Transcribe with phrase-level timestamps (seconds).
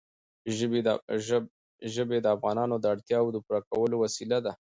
[1.93, 4.51] ژبې د افغانانو د اړتیاوو د پوره کولو وسیله ده.